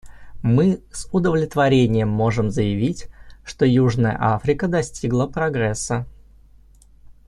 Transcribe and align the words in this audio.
Мы 0.41 0.81
с 0.89 1.07
удовлетворением 1.11 2.09
можем 2.09 2.49
заявить, 2.49 3.07
что 3.45 3.67
Южная 3.67 4.17
Африка 4.19 4.67
достигла 4.67 5.27
прогресса. 5.27 6.07